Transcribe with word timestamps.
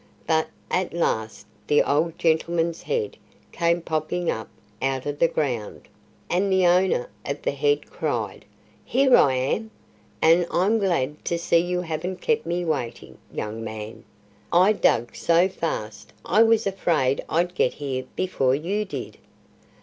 But 0.25 0.47
at 0.71 0.95
last 0.95 1.45
the 1.67 1.83
old 1.83 2.17
gentleman's 2.17 2.81
head 2.81 3.17
came 3.51 3.83
popping 3.83 4.31
up 4.31 4.49
out 4.81 5.05
of 5.05 5.19
the 5.19 5.27
ground, 5.27 5.87
and 6.27 6.51
the 6.51 6.65
owner 6.65 7.07
of 7.23 7.43
the 7.43 7.51
head 7.51 7.85
cried, 7.91 8.43
"Here 8.83 9.15
I 9.15 9.35
am! 9.35 9.69
And 10.19 10.47
I'm 10.49 10.79
glad 10.79 11.23
to 11.25 11.37
see 11.37 11.59
you 11.59 11.81
haven't 11.81 12.19
kept 12.19 12.47
me 12.47 12.65
waiting, 12.65 13.19
young 13.31 13.63
man. 13.63 14.03
I 14.51 14.73
dug 14.73 15.15
so 15.15 15.47
fast 15.47 16.13
I 16.25 16.41
was 16.41 16.65
afraid 16.65 17.23
I'd 17.29 17.53
get 17.53 17.73
here 17.73 18.05
before 18.15 18.55
you 18.55 18.85
did." 18.85 19.19